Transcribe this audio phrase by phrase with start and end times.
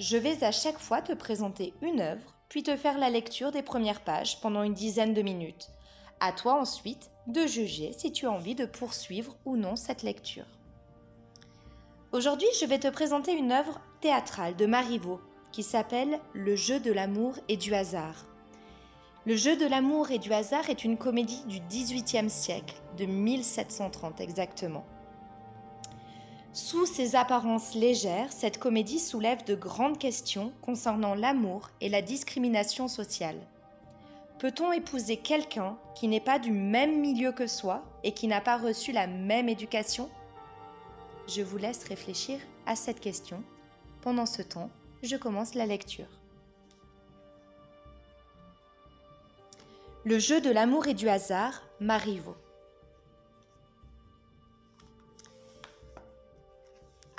[0.00, 3.62] Je vais à chaque fois te présenter une œuvre, puis te faire la lecture des
[3.62, 5.70] premières pages pendant une dizaine de minutes.
[6.20, 10.46] À toi ensuite de juger si tu as envie de poursuivre ou non cette lecture.
[12.12, 15.20] Aujourd'hui, je vais te présenter une œuvre théâtrale de Marivaux
[15.50, 18.26] qui s'appelle Le jeu de l'amour et du hasard.
[19.26, 24.20] Le jeu de l'amour et du hasard est une comédie du XVIIIe siècle, de 1730
[24.20, 24.86] exactement.
[26.60, 32.88] Sous ses apparences légères, cette comédie soulève de grandes questions concernant l'amour et la discrimination
[32.88, 33.38] sociale.
[34.40, 38.58] Peut-on épouser quelqu'un qui n'est pas du même milieu que soi et qui n'a pas
[38.58, 40.10] reçu la même éducation?
[41.28, 43.44] Je vous laisse réfléchir à cette question.
[44.02, 44.68] Pendant ce temps,
[45.04, 46.10] je commence la lecture.
[50.04, 52.36] Le jeu de l'amour et du hasard, Marivaux.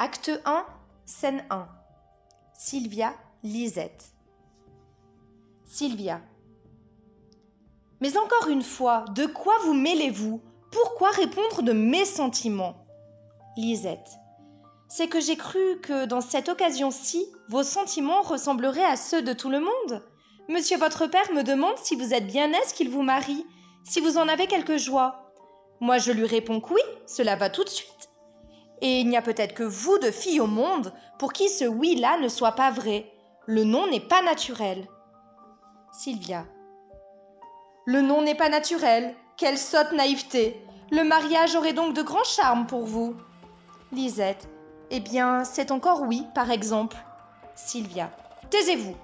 [0.02, 0.66] Acte 1,
[1.06, 1.68] scène 1.
[2.54, 4.14] Sylvia, Lisette.
[5.66, 6.22] Sylvia.
[8.00, 10.42] Mais encore une fois, de quoi vous mêlez-vous?
[10.72, 12.86] Pourquoi répondre de mes sentiments?
[13.58, 14.10] Lisette.
[14.88, 19.50] C'est que j'ai cru que dans cette occasion-ci, vos sentiments ressembleraient à ceux de tout
[19.50, 20.02] le monde.
[20.48, 23.46] Monsieur votre père me demande si vous êtes bien aise qu'il vous marie,
[23.84, 25.34] si vous en avez quelque joie.
[25.82, 27.99] Moi je lui réponds que oui, cela va tout de suite.
[28.82, 32.18] Et il n'y a peut-être que vous de filles au monde pour qui ce oui-là
[32.20, 33.12] ne soit pas vrai.
[33.46, 34.88] Le non n'est pas naturel.
[35.92, 36.46] Sylvia.
[37.86, 39.16] Le non n'est pas naturel.
[39.38, 40.62] Quelle sotte naïveté.
[40.92, 43.16] Le mariage aurait donc de grands charmes pour vous.
[43.92, 44.48] Lisette.
[44.92, 46.98] Eh bien, c'est encore oui, par exemple.
[47.56, 48.12] Sylvia.
[48.50, 48.96] Taisez-vous.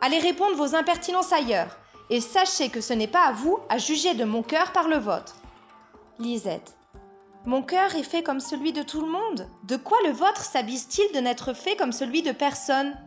[0.00, 1.78] Allez répondre vos impertinences ailleurs.
[2.08, 4.98] Et sachez que ce n'est pas à vous à juger de mon cœur par le
[4.98, 5.36] vôtre.
[6.18, 6.74] Lisette.
[7.46, 9.48] Mon cœur est fait comme celui de tout le monde.
[9.64, 12.98] De quoi le vôtre s'abuse-t-il de n'être fait comme celui de personne?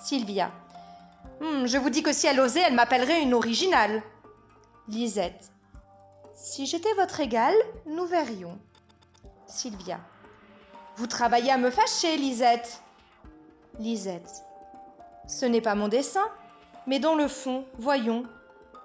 [0.00, 0.50] Sylvia.
[1.40, 4.02] Hmm, je vous dis que si elle osait, elle m'appellerait une originale.
[4.88, 5.52] Lisette.
[6.34, 7.54] Si j'étais votre égale,
[7.86, 8.58] nous verrions.
[9.46, 10.00] Sylvia.
[10.96, 12.82] Vous travaillez à me fâcher, Lisette.
[13.78, 14.42] Lisette.
[15.28, 16.28] Ce n'est pas mon dessein,
[16.88, 18.24] mais dans le fond, voyons,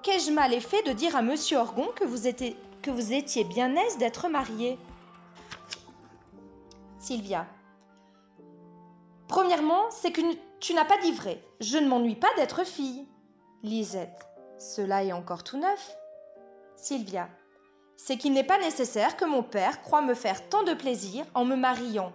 [0.04, 3.76] qu'ai-je mal fait de dire à monsieur Orgon que vous étiez que vous étiez bien
[3.76, 4.78] aise d'être mariée.
[7.00, 7.48] Sylvia.
[9.28, 10.22] Premièrement, c'est que
[10.60, 11.44] tu n'as pas dit vrai.
[11.62, 13.08] Je ne m'ennuie pas d'être fille.
[13.64, 14.28] Lisette.
[14.60, 15.98] Cela est encore tout neuf.
[16.76, 17.28] Sylvia.
[17.98, 21.44] C'est qu'il n'est pas nécessaire que mon père croie me faire tant de plaisir en
[21.44, 22.12] me mariant,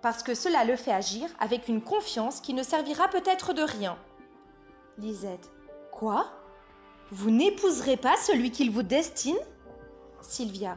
[0.00, 3.98] parce que cela le fait agir avec une confiance qui ne servira peut-être de rien.
[4.96, 5.50] Lisette.
[5.92, 6.26] Quoi?
[7.10, 9.36] Vous n'épouserez pas celui qu'il vous destine?
[10.28, 10.76] Sylvia.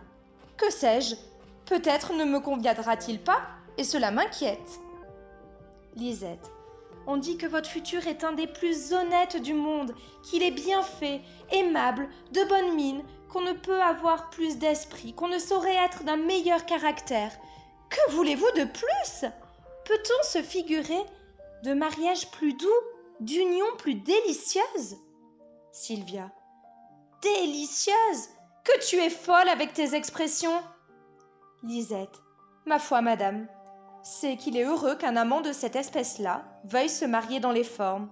[0.57, 1.15] Que sais-je?
[1.65, 3.41] Peut-être ne me conviendra-t-il pas,
[3.77, 4.79] et cela m'inquiète.
[5.95, 6.51] Lisette.
[7.07, 10.83] On dit que votre futur est un des plus honnêtes du monde, qu'il est bien
[10.83, 11.21] fait,
[11.51, 16.17] aimable, de bonne mine, qu'on ne peut avoir plus d'esprit, qu'on ne saurait être d'un
[16.17, 17.31] meilleur caractère.
[17.89, 19.29] Que voulez-vous de plus?
[19.85, 21.03] Peut-on se figurer
[21.63, 22.67] de mariage plus doux,
[23.19, 24.97] d'union plus délicieuse?
[25.71, 26.31] Sylvia.
[27.21, 28.29] Délicieuse?
[28.81, 30.61] Tu es folle avec tes expressions.
[31.63, 32.21] Lisette.
[32.65, 33.47] Ma foi, madame,
[34.03, 38.11] c'est qu'il est heureux qu'un amant de cette espèce-là veuille se marier dans les formes.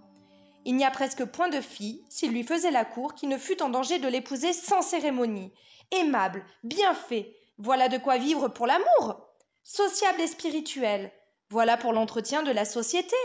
[0.65, 3.61] Il n'y a presque point de fille, s'il lui faisait la cour, qui ne fût
[3.61, 5.53] en danger de l'épouser sans cérémonie.
[5.91, 9.21] Aimable, bien fait, voilà de quoi vivre pour l'amour.
[9.63, 11.11] Sociable et spirituel,
[11.49, 13.15] voilà pour l'entretien de la société.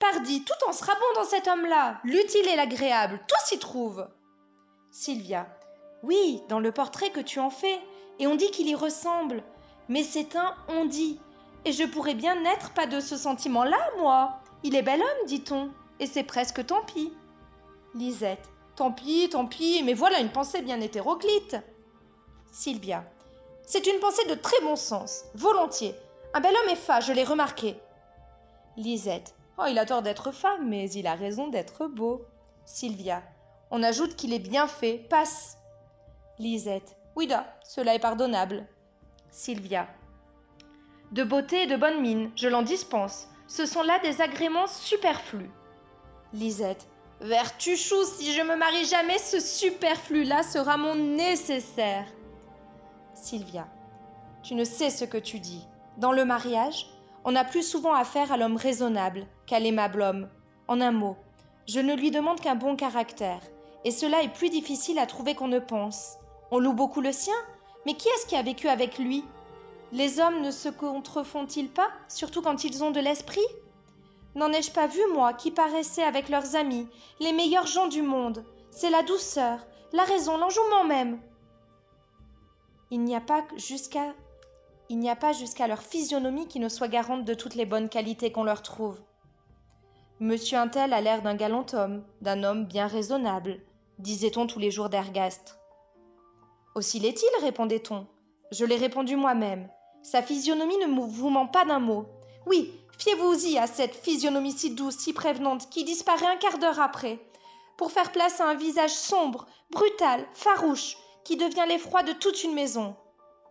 [0.00, 4.08] Pardi, tout en sera bon dans cet homme-là, l'utile et l'agréable, tout s'y trouve.
[4.90, 5.57] Sylvia.
[6.02, 7.80] Oui, dans le portrait que tu en fais,
[8.18, 9.42] et on dit qu'il y ressemble.
[9.88, 11.18] Mais c'est un on dit.
[11.64, 14.40] Et je pourrais bien n'être pas de ce sentiment-là, moi.
[14.62, 17.12] Il est bel homme, dit-on, et c'est presque tant pis.
[17.94, 18.48] Lisette.
[18.76, 21.56] Tant pis, tant pis, mais voilà une pensée bien hétéroclite.
[22.52, 23.04] Sylvia.
[23.66, 25.94] C'est une pensée de très bon sens, volontiers.
[26.32, 27.76] Un bel homme est fa, je l'ai remarqué.
[28.76, 29.34] Lisette.
[29.58, 32.24] Oh, il a tort d'être femme, mais il a raison d'être beau.
[32.64, 33.22] Sylvia.
[33.70, 35.58] On ajoute qu'il est bien fait, passe.
[36.38, 36.96] Lisette.
[37.16, 38.64] Oui-da, cela est pardonnable.
[39.28, 39.88] Sylvia.
[41.10, 43.28] De beauté et de bonne mine, je l'en dispense.
[43.48, 45.50] Ce sont là des agréments superflus.
[46.32, 46.86] Lisette.
[47.20, 52.06] Vertuchou, si je me marie jamais, ce superflu-là sera mon nécessaire.
[53.14, 53.66] Sylvia.
[54.44, 55.66] Tu ne sais ce que tu dis.
[55.96, 56.86] Dans le mariage,
[57.24, 60.28] on a plus souvent affaire à l'homme raisonnable qu'à l'aimable homme.
[60.68, 61.16] En un mot,
[61.66, 63.40] je ne lui demande qu'un bon caractère,
[63.84, 66.18] et cela est plus difficile à trouver qu'on ne pense.
[66.50, 67.34] On loue beaucoup le sien,
[67.84, 69.24] mais qui est-ce qui a vécu avec lui?
[69.92, 73.46] Les hommes ne se contrefont-ils pas, surtout quand ils ont de l'esprit?
[74.34, 76.86] N'en ai-je pas vu, moi, qui paraissaient avec leurs amis,
[77.20, 78.44] les meilleurs gens du monde?
[78.70, 81.20] C'est la douceur, la raison, l'enjouement même.
[82.90, 84.14] Il n'y a pas jusqu'à
[84.90, 87.90] il n'y a pas jusqu'à leur physionomie qui ne soit garante de toutes les bonnes
[87.90, 88.98] qualités qu'on leur trouve.
[90.18, 93.60] Monsieur Untel a l'air d'un galant homme, d'un homme bien raisonnable,
[93.98, 95.58] disait-on tous les jours d'Ergastre.
[96.78, 98.06] Aussi l'est-il, répondait-on.
[98.52, 99.68] Je l'ai répondu moi-même.
[100.04, 102.06] Sa physionomie ne vous ment pas d'un mot.
[102.46, 107.18] Oui, fiez-vous-y à cette physionomie si douce, si prévenante, qui disparaît un quart d'heure après,
[107.76, 112.54] pour faire place à un visage sombre, brutal, farouche, qui devient l'effroi de toute une
[112.54, 112.94] maison.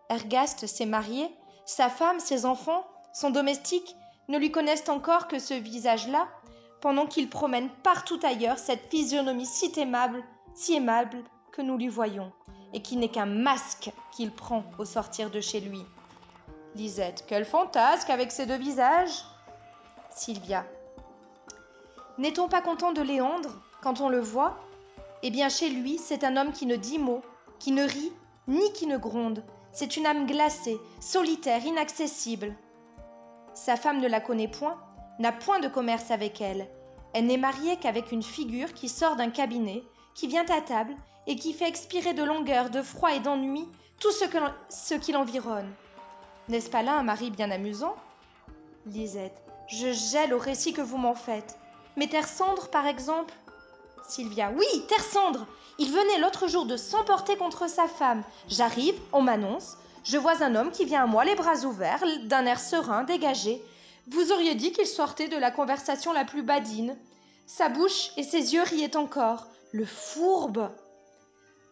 [0.09, 1.29] Ergaste s'est marié,
[1.65, 3.93] sa femme, ses enfants, son domestique
[4.29, 6.29] ne lui connaissent encore que ce visage-là,
[6.79, 10.23] pendant qu'il promène partout ailleurs cette physionomie si aimable,
[10.55, 12.31] si aimable que nous lui voyons,
[12.73, 15.83] et qui n'est qu'un masque qu'il prend au sortir de chez lui.
[16.75, 19.23] Lisette, quel fantasque avec ces deux visages
[20.11, 20.65] Sylvia.
[22.17, 24.57] N'est-on pas content de Léandre quand on le voit?
[25.23, 27.21] Eh bien, chez lui, c'est un homme qui ne dit mot,
[27.59, 28.11] qui ne rit,
[28.47, 32.55] ni qui ne gronde, c'est une âme glacée, solitaire, inaccessible.
[33.53, 34.75] Sa femme ne la connaît point,
[35.19, 36.67] n'a point de commerce avec elle.
[37.13, 39.83] Elle n'est mariée qu'avec une figure qui sort d'un cabinet,
[40.15, 40.95] qui vient à table
[41.27, 43.67] et qui fait expirer de longueur, de froid et d'ennui
[43.99, 45.71] tout ce, qui l'environne.
[46.49, 47.95] N'est-ce pas là un mari bien amusant?
[48.85, 51.57] Lisette, je gèle au récit que vous m'en faites.
[51.97, 53.33] Mais Terre Cendre, par exemple?
[54.07, 55.45] Sylvia, oui, Terre Cendre
[55.79, 58.23] il venait l'autre jour de s'emporter contre sa femme.
[58.47, 59.77] J'arrive, on m'annonce.
[60.03, 63.61] Je vois un homme qui vient à moi les bras ouverts, d'un air serein, dégagé.
[64.07, 66.97] Vous auriez dit qu'il sortait de la conversation la plus badine.
[67.45, 69.47] Sa bouche et ses yeux riaient encore.
[69.71, 70.69] Le fourbe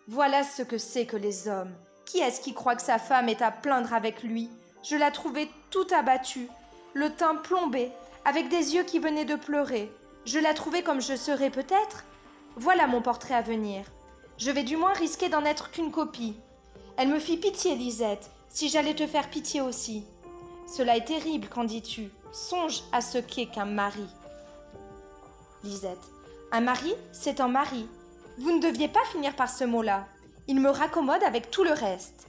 [0.08, 1.74] Voilà ce que c'est que les hommes.
[2.06, 4.52] Qui est-ce qui croit que sa femme est à plaindre avec lui?
[4.84, 6.48] Je la trouvais tout abattue,
[6.94, 7.92] le teint plombé,
[8.24, 9.92] avec des yeux qui venaient de pleurer.
[10.26, 12.04] Je la trouvais comme je serais peut-être?
[12.56, 13.84] Voilà mon portrait à venir.
[14.38, 16.36] Je vais du moins risquer d'en être qu'une copie.
[16.98, 20.06] Elle me fit pitié, Lisette, si j'allais te faire pitié aussi.
[20.68, 22.12] Cela est terrible, qu'en dis-tu?
[22.32, 24.06] Songe à ce qu'est qu'un mari.
[25.64, 25.98] Lisette.
[26.52, 27.88] Un mari, c'est un mari.
[28.38, 30.08] Vous ne deviez pas finir par ce mot-là.
[30.48, 32.28] Il me raccommode avec tout le reste.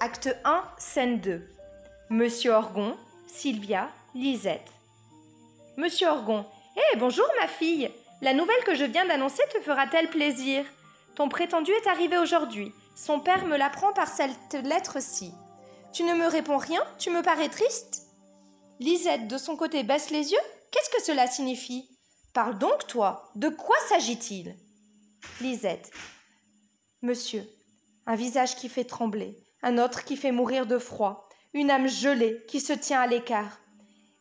[0.00, 1.48] Acte 1, scène 2.
[2.08, 2.96] Monsieur Orgon,
[3.26, 4.70] Sylvia, Lisette.
[5.76, 6.46] Monsieur Orgon.
[6.76, 7.90] Eh, bonjour ma fille.
[8.22, 10.64] La nouvelle que je viens d'annoncer te fera-t-elle plaisir?
[11.14, 12.72] Ton prétendu est arrivé aujourd'hui.
[12.96, 15.32] Son père me l'apprend par cette lettre-ci.
[15.92, 16.82] Tu ne me réponds rien?
[16.98, 18.06] Tu me parais triste?
[18.80, 20.38] Lisette, de son côté, baisse les yeux.
[20.70, 21.88] Qu'est-ce que cela signifie?
[22.32, 23.30] Parle donc, toi.
[23.34, 24.56] De quoi s'agit-il?
[25.42, 25.90] Lisette.
[27.02, 27.44] Monsieur,
[28.06, 32.42] un visage qui fait trembler, un autre qui fait mourir de froid, une âme gelée
[32.48, 33.58] qui se tient à l'écart.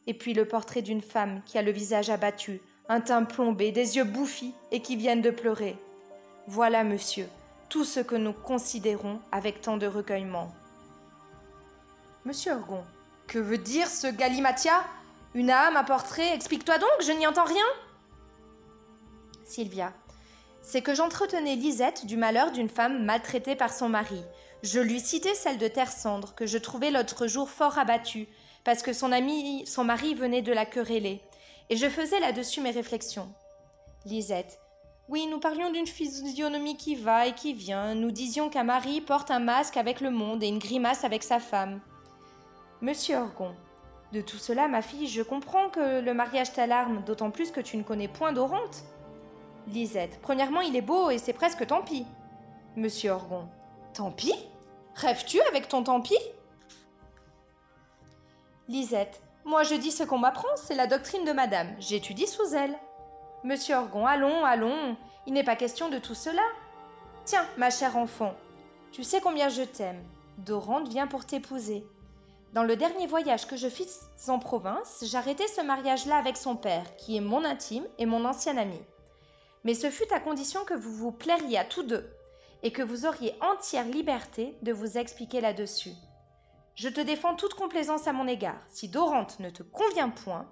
[0.08, 3.96] Et puis le portrait d'une femme qui a le visage abattu, un teint plombé, des
[3.96, 5.78] yeux bouffis et qui viennent de pleurer.
[6.48, 7.30] Voilà, monsieur,
[7.70, 10.52] tout ce que nous considérons avec tant de recueillement.
[12.26, 12.84] Monsieur Orgon,
[13.28, 14.84] que veut dire ce galimatia?
[15.34, 16.34] Une âme, un portrait?
[16.34, 17.66] Explique-toi donc, je n'y entends rien
[19.52, 19.94] Sylvia,
[20.62, 24.22] c'est que j'entretenais Lisette du malheur d'une femme maltraitée par son mari.
[24.64, 28.28] Je lui citais celle de Terre Cendre, que je trouvais l'autre jour fort abattue,
[28.64, 31.22] parce que son ami, son mari venait de la quereller
[31.72, 33.34] et je faisais là-dessus mes réflexions.
[34.06, 34.60] Lisette.
[35.08, 37.96] Oui, nous parlions d'une physionomie qui va et qui vient.
[37.96, 41.40] Nous disions qu'un mari porte un masque avec le monde et une grimace avec sa
[41.40, 41.80] femme.
[42.82, 43.56] Monsieur Orgon.
[44.12, 47.78] De tout cela, ma fille, je comprends que le mariage t'alarme, d'autant plus que tu
[47.78, 48.84] ne connais point d'Orante.
[49.68, 50.20] Lisette.
[50.22, 52.06] Premièrement, il est beau et c'est presque tant pis.
[52.76, 53.48] Monsieur Orgon.
[53.94, 54.34] Tant pis
[54.96, 56.18] Rêves-tu avec ton tant pis
[58.68, 59.22] Lisette.
[59.46, 61.76] Moi, je dis ce qu'on m'apprend, c'est la doctrine de madame.
[61.80, 62.78] J'étudie sous elle.
[63.44, 64.96] Monsieur Orgon, allons, allons.
[65.26, 66.44] Il n'est pas question de tout cela.
[67.26, 68.34] Tiens, ma chère enfant,
[68.92, 70.04] tu sais combien je t'aime.
[70.40, 71.86] Dorante vient pour t'épouser.
[72.54, 73.88] Dans le dernier voyage que je fis
[74.28, 78.58] en province, j'arrêtai ce mariage-là avec son père, qui est mon intime et mon ancien
[78.58, 78.80] ami.
[79.64, 82.10] Mais ce fut à condition que vous vous plairiez à tous deux,
[82.64, 85.94] et que vous auriez entière liberté de vous expliquer là-dessus.
[86.76, 88.60] Je te défends toute complaisance à mon égard.
[88.70, 90.50] Si Dorante ne te convient point,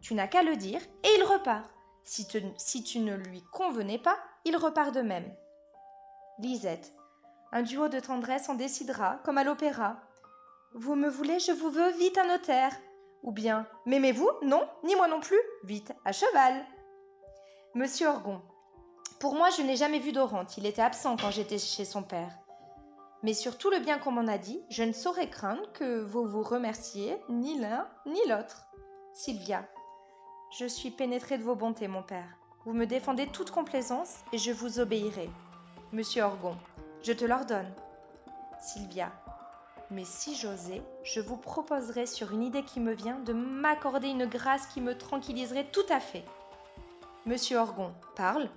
[0.00, 1.70] Tu n'as qu'à le dire et il repart.
[2.04, 2.26] Si,
[2.56, 5.30] si tu ne lui convenais pas, il repart de même.
[6.38, 6.94] Lisette.
[7.52, 10.00] Un duo de tendresse en décidera, comme à l'opéra.
[10.72, 12.74] Vous me voulez, je vous veux, vite un notaire.
[13.22, 14.30] Ou bien, m'aimez-vous?
[14.42, 15.40] Non, ni moi non plus.
[15.64, 16.64] Vite, à cheval.
[17.74, 18.40] Monsieur Orgon.
[19.20, 20.56] Pour moi, je n'ai jamais vu Dorante.
[20.56, 22.38] Il était absent quand j'étais chez son père.
[23.22, 26.24] Mais sur tout le bien qu'on m'en a dit, je ne saurais craindre que vous
[26.26, 28.66] vous remerciez ni l'un ni l'autre.
[29.12, 29.68] Sylvia.
[30.58, 32.34] Je suis pénétrée de vos bontés, mon père.
[32.64, 35.28] Vous me défendez toute complaisance et je vous obéirai.
[35.92, 36.56] Monsieur Orgon.
[37.02, 37.70] Je te l'ordonne.
[38.58, 39.12] Sylvia.
[39.90, 44.24] Mais si j'osais, je vous proposerais sur une idée qui me vient de m'accorder une
[44.24, 46.24] grâce qui me tranquilliserait tout à fait.
[47.26, 48.48] Monsieur Orgon, parle.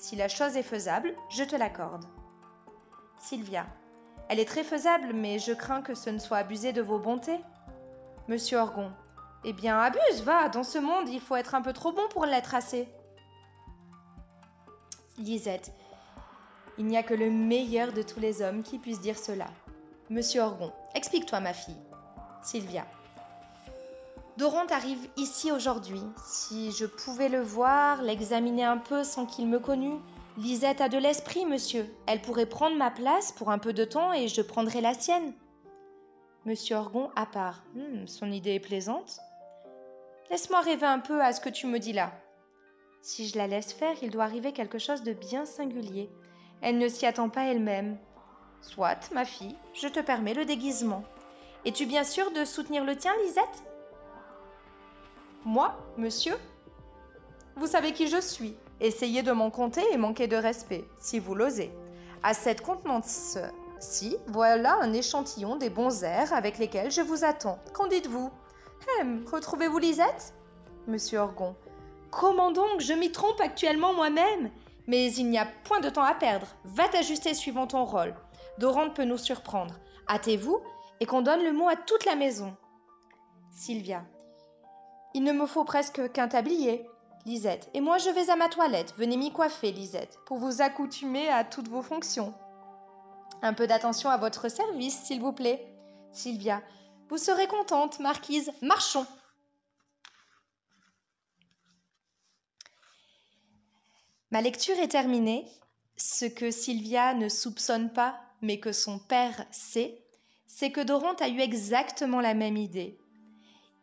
[0.00, 2.06] Si la chose est faisable, je te l'accorde.
[3.18, 3.66] Sylvia.
[4.30, 7.38] Elle est très faisable, mais je crains que ce ne soit abusé de vos bontés.
[8.26, 8.90] Monsieur Orgon.
[9.44, 12.24] Eh bien, abuse, va, dans ce monde, il faut être un peu trop bon pour
[12.24, 12.88] l'être assez.
[15.18, 15.70] Lisette.
[16.78, 19.48] Il n'y a que le meilleur de tous les hommes qui puisse dire cela.
[20.08, 21.76] Monsieur Orgon, explique-toi, ma fille.
[22.42, 22.86] Sylvia.
[24.40, 26.00] Dorante arrive ici aujourd'hui.
[26.24, 29.98] Si je pouvais le voir, l'examiner un peu sans qu'il me connût.
[30.38, 31.84] Lisette a de l'esprit, monsieur.
[32.06, 35.34] Elle pourrait prendre ma place pour un peu de temps et je prendrais la sienne.
[36.46, 37.62] Monsieur Orgon à part.
[37.74, 39.20] Hmm, son idée est plaisante.
[40.30, 42.10] Laisse-moi rêver un peu à ce que tu me dis là.
[43.02, 46.08] Si je la laisse faire, il doit arriver quelque chose de bien singulier.
[46.62, 47.98] Elle ne s'y attend pas elle-même.
[48.62, 51.04] Soit, ma fille, je te permets le déguisement.
[51.66, 53.69] Es-tu bien sûre de soutenir le tien, Lisette?
[55.46, 56.36] Moi, monsieur
[57.56, 58.54] Vous savez qui je suis.
[58.78, 61.72] Essayez de m'en compter et manquez de respect, si vous l'osez.
[62.22, 67.58] À cette contenance-ci, voilà un échantillon des bons airs avec lesquels je vous attends.
[67.72, 68.30] Qu'en dites-vous?
[69.00, 70.34] Hum, retrouvez-vous Lisette?
[70.86, 71.56] Monsieur Orgon.
[72.10, 74.50] Comment donc Je m'y trompe actuellement moi-même?
[74.88, 76.48] Mais il n'y a point de temps à perdre.
[76.64, 78.14] Va t'ajuster suivant ton rôle.
[78.58, 79.80] Dorante peut nous surprendre.
[80.06, 80.60] Hâtez-vous
[81.00, 82.54] et qu'on donne le mot à toute la maison.
[83.52, 84.04] Sylvia.
[85.14, 86.88] Il ne me faut presque qu'un tablier.
[87.26, 87.68] Lisette.
[87.74, 88.94] Et moi je vais à ma toilette.
[88.96, 92.32] Venez m'y coiffer, Lisette, pour vous accoutumer à toutes vos fonctions.
[93.42, 95.66] Un peu d'attention à votre service, s'il vous plaît.
[96.12, 96.62] Sylvia.
[97.08, 98.52] Vous serez contente, marquise.
[98.62, 99.06] Marchons.
[104.30, 105.46] Ma lecture est terminée.
[105.96, 110.02] Ce que Sylvia ne soupçonne pas, mais que son père sait,
[110.46, 112.98] c'est que Dorante a eu exactement la même idée.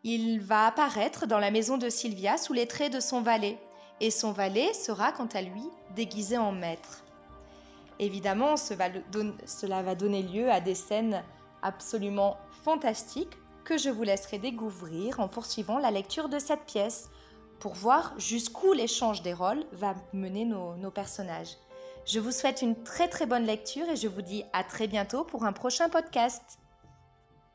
[0.09, 3.57] Il va apparaître dans la maison de Sylvia sous les traits de son valet,
[3.99, 5.63] et son valet sera quant à lui
[5.97, 7.03] déguisé en maître.
[7.99, 11.25] Évidemment, cela va donner lieu à des scènes
[11.61, 13.35] absolument fantastiques
[13.65, 17.09] que je vous laisserai découvrir en poursuivant la lecture de cette pièce
[17.59, 21.57] pour voir jusqu'où l'échange des rôles va mener nos, personnages.
[22.05, 25.25] Je vous souhaite une très très bonne lecture et je vous dis à très bientôt
[25.25, 26.56] pour un prochain podcast.